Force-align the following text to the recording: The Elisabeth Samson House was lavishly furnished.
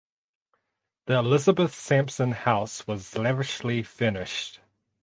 The 1.05 1.19
Elisabeth 1.19 1.75
Samson 1.75 2.31
House 2.31 2.87
was 2.87 3.15
lavishly 3.19 3.83
furnished. 3.83 4.59